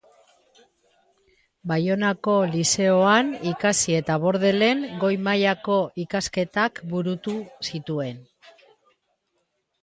[1.71, 7.37] Baionako Lizeoan ikasi eta Bordelen goi-mailako ikasketak burutu
[7.69, 8.19] zituen.